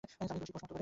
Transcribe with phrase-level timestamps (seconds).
[0.27, 0.79] যারীদ অসি কোষমুক্ত করে।